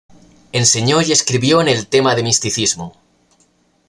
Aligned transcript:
Enseñó 0.51 0.99
y 1.03 1.11
escribió 1.11 1.61
en 1.61 1.67
el 1.67 1.85
tema 1.87 2.15
de 2.15 2.23
misticismo. 2.23 2.95